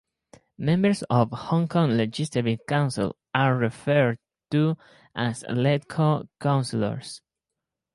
Members 0.57 1.03
of 1.11 1.29
Hong 1.29 1.67
Kong 1.67 1.91
Legislative 1.91 2.65
Council 2.67 3.15
are 3.35 3.55
referred 3.55 4.17
to 4.49 4.75
as 5.13 5.43
Legco 5.43 6.27
Councillors. 6.39 7.21